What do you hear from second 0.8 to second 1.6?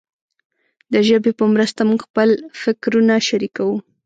د ژبې په